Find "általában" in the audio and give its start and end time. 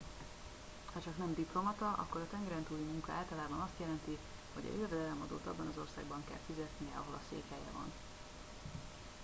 3.13-3.59